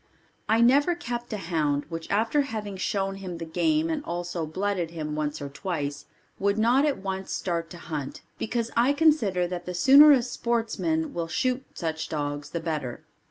I 0.49 0.61
never 0.61 0.95
kept 0.95 1.31
a 1.31 1.37
hound 1.37 1.85
which 1.89 2.09
after 2.09 2.41
having 2.41 2.75
shown 2.75 3.17
him 3.17 3.37
the 3.37 3.45
game 3.45 3.87
and 3.91 4.03
also 4.03 4.47
blooded 4.47 4.89
him 4.89 5.13
once 5.13 5.39
or 5.39 5.47
twice 5.47 6.07
would 6.39 6.57
not 6.57 6.87
at 6.87 6.97
once 7.03 7.31
start 7.31 7.69
to 7.69 7.77
hunt 7.77 8.21
because 8.39 8.71
I 8.75 8.93
consider 8.93 9.45
that 9.45 9.67
the 9.67 9.75
sooner 9.75 10.09
a 10.11 10.23
sportsman 10.23 11.13
will 11.13 11.27
shoot 11.27 11.63
such 11.75 12.09
dogs 12.09 12.49
the 12.49 12.59
better. 12.59 13.03